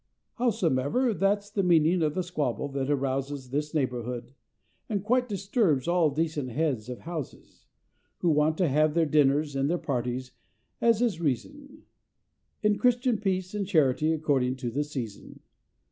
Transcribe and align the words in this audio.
Howsomever 0.39 1.13
that's 1.13 1.51
the 1.51 1.61
meaning 1.61 2.01
of 2.01 2.15
the 2.15 2.23
squabble 2.23 2.69
that 2.69 2.89
arouses 2.89 3.51
This 3.51 3.71
neighborhood, 3.75 4.33
and 4.89 5.03
quite 5.03 5.29
disturbs 5.29 5.87
all 5.87 6.09
decent 6.09 6.49
Heads 6.49 6.89
of 6.89 7.01
Houses, 7.01 7.67
Who 8.17 8.31
want 8.31 8.57
to 8.57 8.67
have 8.67 8.95
their 8.95 9.05
dinners 9.05 9.55
and 9.55 9.69
their 9.69 9.77
parties, 9.77 10.31
as 10.81 11.03
is 11.03 11.21
reason, 11.21 11.83
In 12.63 12.79
Christian 12.79 13.19
peace 13.19 13.53
and 13.53 13.67
charity 13.67 14.11
according 14.11 14.55
to 14.55 14.71
the 14.71 14.83
season. 14.83 15.41